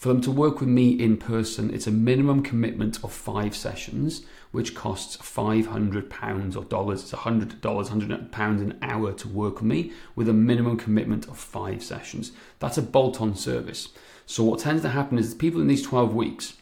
for 0.02 0.08
them 0.08 0.22
to 0.22 0.32
work 0.32 0.60
with 0.60 0.68
me 0.68 0.90
in 0.90 1.16
person, 1.16 1.72
it's 1.72 1.86
a 1.86 1.92
minimum 1.92 2.42
commitment 2.42 2.98
of 3.04 3.14
five 3.14 3.56
sessions 3.56 4.24
which 4.52 4.74
costs 4.74 5.16
£500 5.18 6.56
or 6.56 6.64
dollars. 6.64 7.04
It's 7.04 7.12
$100, 7.12 7.60
£100 7.60 8.40
an 8.40 8.80
hour 8.82 9.14
to 9.14 9.28
work 9.28 9.58
with 9.58 9.66
me 9.66 9.92
with 10.16 10.28
a 10.28 10.34
minimum 10.34 10.78
commitment 10.78 11.28
of 11.28 11.38
five 11.38 11.84
sessions. 11.84 12.32
That's 12.58 12.80
a 12.80 12.82
bolt 12.82 13.22
on 13.22 13.36
service. 13.36 13.90
So, 14.26 14.44
what 14.44 14.62
tends 14.62 14.82
to 14.82 14.90
happen 14.90 15.20
is 15.20 15.36
people 15.36 15.62
in 15.62 15.68
these 15.68 15.84
12 15.84 16.16
weeks, 16.16 16.56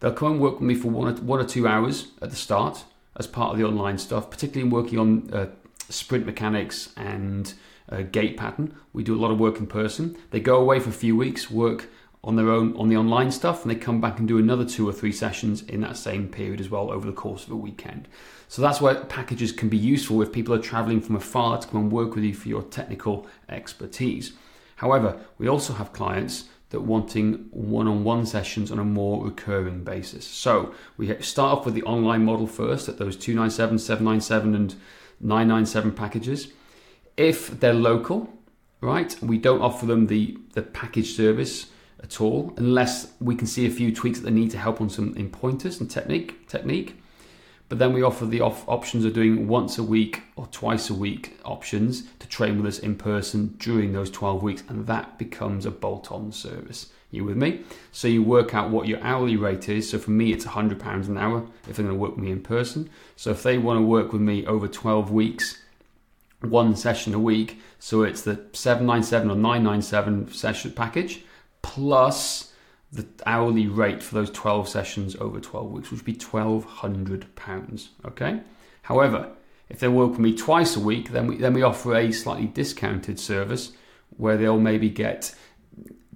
they'll 0.00 0.14
come 0.14 0.32
and 0.32 0.40
work 0.40 0.54
with 0.54 0.66
me 0.66 0.74
for 0.74 0.88
one 0.88 1.06
or, 1.06 1.20
one 1.20 1.38
or 1.38 1.44
two 1.44 1.68
hours 1.68 2.12
at 2.22 2.30
the 2.30 2.36
start 2.36 2.84
as 3.16 3.26
part 3.26 3.52
of 3.52 3.58
the 3.58 3.64
online 3.64 3.98
stuff, 3.98 4.30
particularly 4.30 4.66
in 4.66 4.74
working 4.74 4.98
on 4.98 5.28
uh, 5.34 5.48
sprint 5.90 6.24
mechanics 6.24 6.94
and 6.96 7.52
uh, 7.90 8.02
gait 8.10 8.38
pattern. 8.38 8.74
We 8.94 9.04
do 9.04 9.14
a 9.14 9.20
lot 9.20 9.30
of 9.30 9.38
work 9.38 9.58
in 9.58 9.66
person. 9.66 10.16
They 10.30 10.40
go 10.40 10.56
away 10.56 10.80
for 10.80 10.88
a 10.88 10.94
few 10.94 11.14
weeks, 11.14 11.50
work 11.50 11.88
on 12.26 12.34
their 12.34 12.50
own 12.50 12.76
on 12.76 12.88
the 12.88 12.96
online 12.96 13.30
stuff, 13.30 13.62
and 13.62 13.70
they 13.70 13.76
come 13.76 14.00
back 14.00 14.18
and 14.18 14.26
do 14.26 14.36
another 14.36 14.64
two 14.64 14.86
or 14.86 14.92
three 14.92 15.12
sessions 15.12 15.62
in 15.62 15.80
that 15.82 15.96
same 15.96 16.28
period 16.28 16.60
as 16.60 16.68
well 16.68 16.90
over 16.90 17.06
the 17.06 17.12
course 17.12 17.46
of 17.46 17.52
a 17.52 17.56
weekend. 17.56 18.08
So 18.48 18.60
that's 18.60 18.80
where 18.80 18.96
packages 18.96 19.52
can 19.52 19.68
be 19.68 19.76
useful 19.76 20.20
if 20.20 20.32
people 20.32 20.54
are 20.54 20.60
traveling 20.60 21.00
from 21.00 21.16
afar 21.16 21.58
to 21.58 21.68
come 21.68 21.80
and 21.82 21.92
work 21.92 22.14
with 22.14 22.24
you 22.24 22.34
for 22.34 22.48
your 22.48 22.62
technical 22.62 23.26
expertise. 23.48 24.32
However, 24.76 25.18
we 25.38 25.48
also 25.48 25.72
have 25.74 25.92
clients 25.92 26.44
that 26.70 26.80
wanting 26.80 27.46
one-on-one 27.50 28.26
sessions 28.26 28.72
on 28.72 28.78
a 28.78 28.84
more 28.84 29.24
recurring 29.24 29.84
basis. 29.84 30.26
So 30.26 30.74
we 30.96 31.06
start 31.22 31.58
off 31.58 31.64
with 31.64 31.74
the 31.74 31.84
online 31.84 32.24
model 32.24 32.48
first 32.48 32.88
at 32.88 32.98
those 32.98 33.16
297, 33.16 33.78
797 33.78 34.54
and 34.54 34.74
997 35.20 35.92
packages. 35.92 36.48
If 37.16 37.60
they're 37.60 37.72
local, 37.72 38.32
right, 38.80 39.16
we 39.22 39.38
don't 39.38 39.62
offer 39.62 39.86
them 39.86 40.08
the, 40.08 40.36
the 40.54 40.62
package 40.62 41.14
service 41.14 41.68
at 42.02 42.20
all 42.20 42.52
unless 42.56 43.12
we 43.20 43.34
can 43.34 43.46
see 43.46 43.66
a 43.66 43.70
few 43.70 43.94
tweaks 43.94 44.20
that 44.20 44.24
they 44.26 44.30
need 44.30 44.50
to 44.50 44.58
help 44.58 44.80
on 44.80 44.90
some 44.90 45.16
in 45.16 45.30
pointers 45.30 45.80
and 45.80 45.90
technique 45.90 46.46
technique. 46.48 46.96
But 47.68 47.80
then 47.80 47.92
we 47.92 48.02
offer 48.02 48.26
the 48.26 48.40
off 48.40 48.68
options 48.68 49.04
of 49.04 49.12
doing 49.12 49.48
once 49.48 49.76
a 49.76 49.82
week 49.82 50.22
or 50.36 50.46
twice 50.46 50.88
a 50.88 50.94
week 50.94 51.36
options 51.44 52.04
to 52.20 52.28
train 52.28 52.56
with 52.56 52.66
us 52.66 52.78
in 52.78 52.94
person 52.94 53.56
during 53.58 53.92
those 53.92 54.10
12 54.10 54.42
weeks, 54.42 54.62
and 54.68 54.86
that 54.86 55.18
becomes 55.18 55.66
a 55.66 55.72
bolt 55.72 56.12
on 56.12 56.30
service. 56.30 56.90
You 57.10 57.24
with 57.24 57.36
me? 57.36 57.62
So 57.90 58.08
you 58.08 58.22
work 58.22 58.54
out 58.54 58.70
what 58.70 58.86
your 58.86 59.00
hourly 59.02 59.36
rate 59.36 59.68
is. 59.68 59.90
So 59.90 59.98
for 59.98 60.10
me, 60.12 60.32
it's 60.32 60.44
£100 60.44 61.08
an 61.08 61.18
hour 61.18 61.46
if 61.68 61.76
they're 61.76 61.84
going 61.84 61.96
to 61.96 62.00
work 62.00 62.16
with 62.16 62.24
me 62.24 62.30
in 62.30 62.40
person. 62.40 62.88
So 63.16 63.30
if 63.30 63.42
they 63.42 63.58
want 63.58 63.78
to 63.78 63.82
work 63.82 64.12
with 64.12 64.22
me 64.22 64.46
over 64.46 64.68
12 64.68 65.10
weeks, 65.10 65.60
one 66.40 66.76
session 66.76 67.14
a 67.14 67.18
week, 67.18 67.60
so 67.78 68.02
it's 68.02 68.22
the 68.22 68.44
797 68.52 69.30
or 69.30 69.34
997 69.34 70.32
session 70.32 70.72
package 70.72 71.24
plus 71.66 72.52
the 72.92 73.06
hourly 73.26 73.66
rate 73.66 74.02
for 74.02 74.14
those 74.14 74.30
12 74.30 74.68
sessions 74.68 75.16
over 75.16 75.40
12 75.40 75.70
weeks, 75.72 75.90
which 75.90 76.00
would 76.00 76.06
be 76.06 76.14
£1,200. 76.14 77.88
Okay. 78.04 78.40
However, 78.82 79.32
if 79.68 79.80
they 79.80 79.88
work 79.88 80.10
with 80.10 80.20
me 80.20 80.34
twice 80.34 80.76
a 80.76 80.80
week, 80.80 81.10
then 81.10 81.26
we 81.26 81.36
then 81.36 81.52
we 81.52 81.62
offer 81.62 81.96
a 81.96 82.12
slightly 82.12 82.46
discounted 82.46 83.18
service 83.18 83.72
where 84.16 84.36
they'll 84.36 84.60
maybe 84.60 84.88
get 84.88 85.34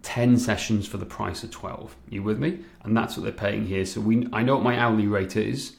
10 0.03 0.39
sessions 0.39 0.87
for 0.87 0.97
the 0.97 1.05
price 1.05 1.43
of 1.43 1.51
12. 1.51 1.97
You 2.09 2.23
with 2.23 2.39
me? 2.39 2.61
And 2.85 2.97
that's 2.97 3.17
what 3.17 3.25
they're 3.25 3.33
paying 3.33 3.67
here. 3.67 3.85
So 3.85 4.01
we 4.01 4.29
I 4.33 4.43
know 4.43 4.55
what 4.55 4.65
my 4.65 4.79
hourly 4.79 5.09
rate 5.09 5.37
is 5.37 5.77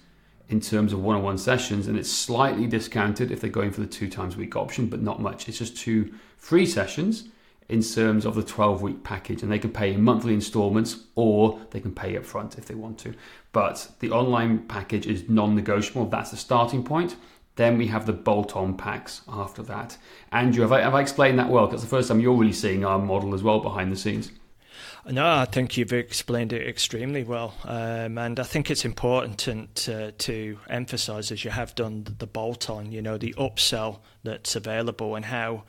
in 0.49 0.59
terms 0.59 0.91
of 0.91 1.01
one-on-one 1.01 1.37
sessions 1.37 1.87
and 1.87 1.97
it's 1.97 2.11
slightly 2.11 2.67
discounted 2.67 3.31
if 3.31 3.39
they're 3.39 3.49
going 3.49 3.71
for 3.71 3.79
the 3.79 3.87
two 3.87 4.09
times 4.09 4.35
a 4.35 4.37
week 4.37 4.57
option, 4.57 4.87
but 4.87 5.01
not 5.01 5.21
much. 5.21 5.47
It's 5.47 5.59
just 5.59 5.77
two 5.77 6.13
free 6.35 6.65
sessions 6.65 7.29
in 7.71 7.81
terms 7.81 8.25
of 8.25 8.35
the 8.35 8.43
12 8.43 8.81
week 8.81 9.03
package 9.03 9.41
and 9.41 9.51
they 9.51 9.57
can 9.57 9.71
pay 9.71 9.93
in 9.93 10.03
monthly 10.03 10.33
installments 10.33 11.05
or 11.15 11.59
they 11.71 11.79
can 11.79 11.95
pay 11.95 12.17
up 12.17 12.25
front 12.25 12.57
if 12.57 12.65
they 12.65 12.75
want 12.75 12.99
to. 12.99 13.13
But 13.53 13.91
the 13.99 14.11
online 14.11 14.59
package 14.67 15.07
is 15.07 15.29
non-negotiable. 15.29 16.05
That's 16.07 16.31
the 16.31 16.37
starting 16.37 16.83
point. 16.83 17.15
Then 17.55 17.77
we 17.77 17.87
have 17.87 18.05
the 18.05 18.13
bolt-on 18.13 18.75
packs 18.75 19.21
after 19.27 19.63
that. 19.63 19.97
Andrew 20.31 20.61
have 20.63 20.71
i, 20.71 20.81
have 20.81 20.95
I 20.95 21.01
explained 21.01 21.39
that 21.39 21.49
well? 21.49 21.65
Because 21.65 21.81
it's 21.81 21.89
the 21.89 21.95
first 21.95 22.09
time 22.09 22.19
you're 22.19 22.35
really 22.35 22.53
seeing 22.53 22.83
our 22.83 22.99
model 22.99 23.33
as 23.33 23.41
well 23.41 23.59
behind 23.59 23.91
the 23.91 23.97
scenes. 23.97 24.31
No, 25.09 25.27
I 25.27 25.45
think 25.45 25.77
you've 25.77 25.93
explained 25.93 26.53
it 26.53 26.67
extremely 26.67 27.23
well, 27.23 27.55
um, 27.63 28.19
and 28.19 28.39
I 28.39 28.43
think 28.43 28.69
it's 28.69 28.85
important 28.85 29.75
to, 29.75 30.11
to, 30.11 30.59
emphasise, 30.69 31.31
as 31.31 31.43
you 31.43 31.49
have 31.49 31.73
done, 31.73 32.05
the 32.19 32.27
bolt-on. 32.27 32.91
You 32.91 33.01
know, 33.01 33.17
the 33.17 33.33
upsell 33.33 33.99
that's 34.23 34.55
available 34.55 35.15
and 35.15 35.25
how 35.25 35.63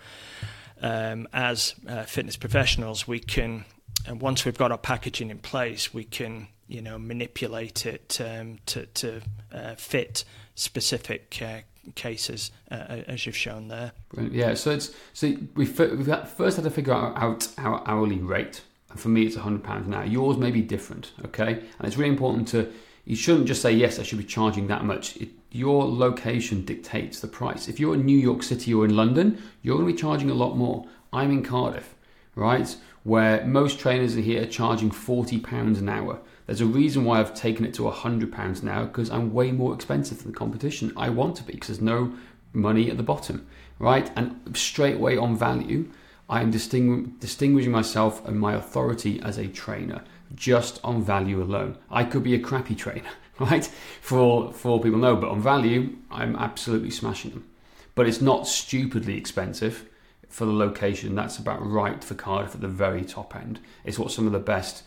um, 0.83 1.29
as 1.33 1.75
uh, 1.89 2.03
fitness 2.03 2.37
professionals, 2.37 3.09
we 3.09 3.21
can, 3.21 3.65
and 4.07 4.21
once 4.21 4.45
we've 4.45 4.59
got 4.59 4.73
our 4.73 4.79
packaging 4.79 5.31
in 5.31 5.39
place, 5.39 5.95
we 5.95 6.05
can, 6.05 6.49
you 6.69 6.83
know, 6.83 6.99
manipulate 6.99 7.87
it 7.87 8.21
um, 8.21 8.59
to, 8.67 8.87
to 8.87 9.23
uh, 9.53 9.75
fit 9.77 10.25
specific 10.55 11.39
uh, 11.41 11.61
cases, 11.95 12.51
uh, 12.71 13.03
as 13.07 13.27
you've 13.27 13.37
shown 13.37 13.69
there. 13.69 13.93
Yeah, 14.31 14.55
so 14.55 14.73
it's 14.73 14.95
so 15.13 15.29
we 15.29 15.65
we've 15.65 15.75
first 15.75 16.57
had 16.57 16.65
to 16.65 16.71
figure 16.71 16.93
out 16.95 17.49
our 17.59 17.83
hourly 17.87 18.19
rate. 18.19 18.63
And 18.91 19.01
for 19.01 19.09
me, 19.09 19.23
it's 19.23 19.37
hundred 19.37 19.65
pounds 19.65 19.87
an 19.87 19.95
hour. 19.95 20.05
Yours 20.05 20.37
may 20.37 20.51
be 20.51 20.61
different, 20.61 21.13
okay? 21.25 21.53
And 21.53 21.87
it's 21.87 21.97
really 21.97 22.11
important 22.11 22.47
to 22.49 22.71
you 23.05 23.17
shouldn't 23.17 23.47
just 23.47 23.63
say 23.63 23.73
yes. 23.73 23.99
I 23.99 24.03
should 24.03 24.19
be 24.19 24.25
charging 24.25 24.67
that 24.69 24.85
much. 24.85 25.17
It, 25.17 25.31
your 25.55 25.87
location 25.87 26.65
dictates 26.65 27.21
the 27.21 27.29
price. 27.29 27.69
If 27.69 27.79
you're 27.79 27.95
in 27.95 28.07
New 28.07 28.19
York 28.19 28.43
City 28.43 28.73
or 28.73 28.85
in 28.85 28.97
London, 28.97 29.41
you're 29.61 29.77
going 29.77 29.87
to 29.87 29.93
be 29.93 29.99
charging 29.99 30.31
a 30.31 30.35
lot 30.35 30.57
more. 30.57 30.87
I'm 31.13 31.31
in 31.31 31.43
Cardiff, 31.43 31.95
right? 32.35 32.75
Where 33.05 33.45
most 33.45 33.79
trainers 33.79 34.17
are 34.17 34.21
here 34.21 34.47
charging 34.47 34.91
£40 34.91 35.79
an 35.79 35.89
hour. 35.89 36.21
There's 36.47 36.61
a 36.61 36.67
reason 36.67 37.05
why 37.05 37.21
I've 37.21 37.35
taken 37.35 37.65
it 37.67 37.75
to 37.75 37.83
£100 37.83 38.63
an 38.63 38.69
hour 38.69 38.87
because 38.87 39.11
I'm 39.11 39.33
way 39.33 39.53
more 39.53 39.75
expensive 39.75 40.23
than 40.23 40.33
the 40.33 40.39
competition. 40.39 40.93
I 40.97 41.11
want 41.11 41.37
to 41.37 41.43
be 41.43 41.53
because 41.53 41.69
there's 41.69 41.81
no 41.81 42.15
money 42.53 42.91
at 42.91 42.97
the 42.97 43.03
bottom, 43.03 43.47
right? 43.79 44.11
And 44.17 44.57
straight 44.57 44.97
away 44.97 45.17
on 45.17 45.37
value, 45.37 45.91
I 46.29 46.41
am 46.41 46.53
distingu- 46.53 47.19
distinguishing 47.21 47.73
myself 47.73 48.27
and 48.27 48.41
my 48.41 48.55
authority 48.55 49.21
as 49.21 49.39
a 49.39 49.49
trainer 49.49 50.03
just 50.35 50.81
on 50.83 51.03
value 51.03 51.43
alone. 51.43 51.77
I 51.91 52.05
could 52.05 52.23
be 52.23 52.35
a 52.35 52.39
crappy 52.39 52.75
trainer 52.75 53.11
right? 53.39 53.65
For 54.01 54.19
all, 54.19 54.53
for 54.53 54.71
all 54.71 54.81
people 54.81 54.99
know, 54.99 55.17
but 55.17 55.31
on 55.31 55.41
value, 55.41 55.97
I'm 56.11 56.37
absolutely 56.37 56.91
smashing 56.91 57.31
them. 57.31 57.49
But 57.95 58.07
it's 58.07 58.21
not 58.21 58.47
stupidly 58.47 59.17
expensive 59.17 59.87
for 60.29 60.47
the 60.47 60.53
location. 60.53 61.15
That's 61.15 61.39
about 61.39 61.65
right 61.65 62.03
for 62.03 62.15
Cardiff 62.15 62.55
at 62.55 62.61
the 62.61 62.69
very 62.69 63.05
top 63.05 63.37
end. 63.37 63.61
It's 63.85 63.99
what 63.99 64.11
some 64.11 64.27
of 64.27 64.33
the 64.33 64.39
best 64.39 64.83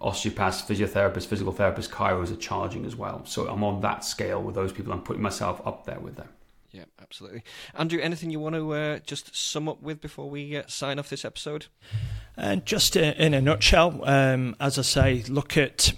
osteopaths, 0.00 0.62
physiotherapists, 0.62 1.26
physical 1.26 1.52
therapists, 1.52 1.88
chiros 1.88 2.32
are 2.32 2.36
charging 2.36 2.84
as 2.84 2.96
well. 2.96 3.24
So 3.24 3.48
I'm 3.48 3.64
on 3.64 3.80
that 3.82 4.04
scale 4.04 4.42
with 4.42 4.54
those 4.54 4.72
people. 4.72 4.92
I'm 4.92 5.02
putting 5.02 5.22
myself 5.22 5.60
up 5.66 5.84
there 5.86 6.00
with 6.00 6.16
them. 6.16 6.28
Yeah, 6.70 6.84
absolutely. 7.00 7.44
Andrew, 7.74 8.00
anything 8.00 8.30
you 8.30 8.40
want 8.40 8.56
to 8.56 8.72
uh, 8.72 8.98
just 9.06 9.34
sum 9.34 9.68
up 9.68 9.80
with 9.80 10.00
before 10.00 10.28
we 10.28 10.56
uh, 10.56 10.64
sign 10.66 10.98
off 10.98 11.08
this 11.08 11.24
episode? 11.24 11.66
And 12.36 12.66
just 12.66 12.96
in 12.96 13.32
a 13.32 13.40
nutshell, 13.40 14.00
um, 14.04 14.56
as 14.58 14.76
I 14.76 14.82
say, 14.82 15.22
look 15.28 15.56
at 15.56 15.92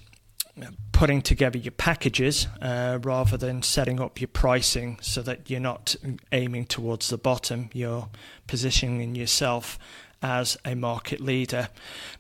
putting 0.93 1.21
together 1.21 1.59
your 1.59 1.73
packages 1.73 2.47
uh, 2.63 2.99
rather 3.03 3.37
than 3.37 3.63
setting 3.63 4.01
up 4.01 4.21
your 4.21 4.29
pricing 4.29 4.99
so 5.03 5.21
that 5.23 5.51
you're 5.51 5.61
not 5.61 5.95
aiming 6.33 6.65
towards 6.65 7.09
the 7.09 7.19
bottom. 7.19 7.69
You're 7.75 8.09
positioning 8.47 9.15
yourself 9.15 9.79
as 10.23 10.57
a 10.65 10.75
market 10.75 11.21
leader, 11.21 11.69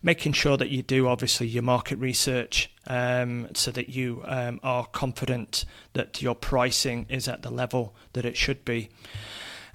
making 0.02 0.32
sure 0.32 0.56
that 0.58 0.68
you 0.68 0.82
do 0.82 1.08
obviously 1.08 1.46
your 1.46 1.62
market 1.62 1.98
research 1.98 2.70
um, 2.86 3.48
so 3.54 3.70
that 3.70 3.88
you 3.88 4.22
um, 4.26 4.60
are 4.62 4.86
confident 4.86 5.64
that 5.94 6.20
your 6.20 6.34
pricing 6.34 7.06
is 7.08 7.26
at 7.26 7.42
the 7.42 7.50
level 7.50 7.94
that 8.12 8.24
it 8.24 8.36
should 8.36 8.64
be 8.64 8.90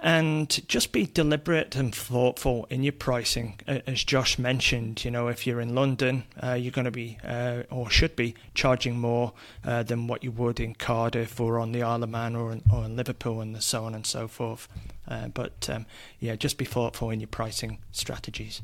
and 0.02 0.68
just 0.68 0.92
be 0.92 1.06
deliberate 1.06 1.76
and 1.76 1.94
thoughtful 1.94 2.66
in 2.72 2.82
your 2.82 2.92
pricing. 2.92 3.60
As 3.68 4.04
Josh 4.04 4.40
mentioned, 4.40 5.06
you 5.06 5.12
know, 5.12 5.28
if 5.28 5.46
you're 5.46 5.62
in 5.62 5.76
London, 5.76 6.24
uh, 6.42 6.54
you're 6.54 6.72
going 6.72 6.86
to 6.86 6.92
be 6.92 7.20
uh, 7.24 7.64
or 7.70 7.90
should 7.90 8.16
be 8.16 8.34
charging 8.56 8.98
more 8.98 9.34
uh, 9.64 9.84
than 9.84 10.08
what 10.08 10.24
you 10.24 10.32
would 10.32 10.60
in 10.60 10.74
Cardiff 10.74 11.40
or 11.40 11.60
on 11.60 11.72
the 11.72 11.84
Isle 11.84 12.04
of 12.04 12.10
Man 12.10 12.36
or 12.36 12.52
in, 12.52 12.64
or 12.74 12.86
in 12.86 12.96
Liverpool 12.96 13.42
and 13.42 13.62
so 13.62 13.86
on 13.86 13.94
and 13.94 14.06
so 14.06 14.28
forth. 14.28 14.68
Uh, 15.08 15.28
but 15.28 15.70
um, 15.70 15.86
yeah, 16.20 16.36
just 16.36 16.58
be 16.58 16.66
thoughtful 16.66 17.12
in 17.12 17.20
your 17.20 17.28
pricing 17.28 17.78
strategies. 17.92 18.62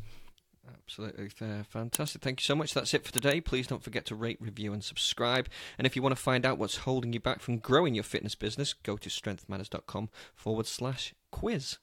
Absolutely 0.87 1.27
fair. 1.27 1.59
Uh, 1.59 1.63
fantastic. 1.63 2.21
Thank 2.21 2.39
you 2.39 2.45
so 2.45 2.55
much. 2.55 2.73
That's 2.73 2.93
it 2.93 3.03
for 3.03 3.11
today. 3.11 3.41
Please 3.41 3.67
don't 3.67 3.83
forget 3.83 4.05
to 4.05 4.15
rate, 4.15 4.37
review, 4.39 4.71
and 4.71 4.81
subscribe. 4.81 5.49
And 5.77 5.85
if 5.85 5.97
you 5.97 6.01
want 6.01 6.15
to 6.15 6.21
find 6.21 6.45
out 6.45 6.57
what's 6.57 6.77
holding 6.77 7.11
you 7.11 7.19
back 7.19 7.41
from 7.41 7.57
growing 7.57 7.93
your 7.93 8.05
fitness 8.05 8.35
business, 8.35 8.73
go 8.73 8.95
to 8.95 9.09
strengthmatters.com 9.09 10.09
forward 10.33 10.65
slash 10.65 11.13
quiz. 11.29 11.77